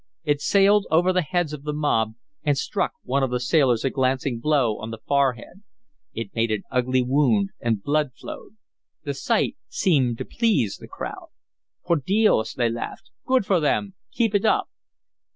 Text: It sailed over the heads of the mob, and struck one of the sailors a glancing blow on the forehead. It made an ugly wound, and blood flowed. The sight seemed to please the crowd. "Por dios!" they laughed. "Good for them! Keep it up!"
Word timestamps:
It 0.23 0.41
sailed 0.41 0.87
over 0.89 1.13
the 1.13 1.21
heads 1.21 1.53
of 1.53 1.61
the 1.61 1.73
mob, 1.75 2.15
and 2.43 2.57
struck 2.57 2.93
one 3.03 3.21
of 3.21 3.29
the 3.29 3.39
sailors 3.39 3.85
a 3.85 3.91
glancing 3.91 4.39
blow 4.39 4.79
on 4.79 4.89
the 4.89 4.97
forehead. 4.97 5.61
It 6.11 6.33
made 6.33 6.49
an 6.49 6.63
ugly 6.71 7.03
wound, 7.03 7.51
and 7.59 7.83
blood 7.83 8.13
flowed. 8.19 8.57
The 9.03 9.13
sight 9.13 9.57
seemed 9.67 10.17
to 10.17 10.25
please 10.25 10.77
the 10.77 10.87
crowd. 10.87 11.27
"Por 11.85 11.97
dios!" 11.97 12.55
they 12.55 12.67
laughed. 12.71 13.11
"Good 13.27 13.45
for 13.45 13.59
them! 13.59 13.93
Keep 14.11 14.33
it 14.33 14.43
up!" 14.43 14.69